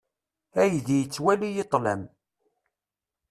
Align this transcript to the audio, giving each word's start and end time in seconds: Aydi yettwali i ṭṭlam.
Aydi 0.61 0.95
yettwali 0.99 1.49
i 1.61 1.63
ṭṭlam. 1.67 2.01